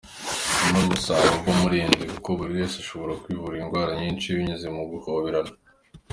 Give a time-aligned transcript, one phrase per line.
[0.61, 5.51] Nyamara umusaruro uvamo urarenze, kuko buri wese ashobora kwivura indwara nyinshi binyuze mu guhoberana.